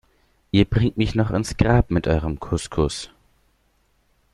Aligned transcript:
Ihr 0.49 0.65
bringt 0.65 0.97
mich 0.97 1.13
noch 1.13 1.29
ins 1.29 1.57
Grab 1.57 1.91
mit 1.91 2.07
eurem 2.07 2.39
Couscous. 2.39 3.11